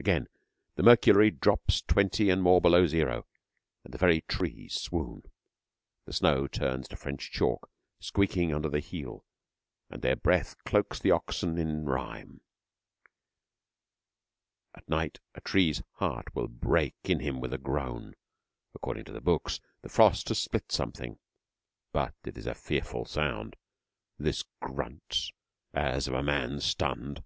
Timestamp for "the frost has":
19.82-20.38